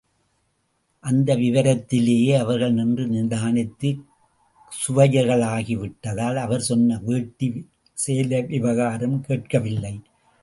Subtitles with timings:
[1.03, 3.89] அந்த விவரத்திலேயே அவர்கள் நின்று நிதானித்து
[4.71, 7.47] சுவைஞர்களாகி விட்டதால், அவர் சொன்ன வேட்டி
[7.97, 9.93] சேலை விவகாரம் கேட்கவில்லை.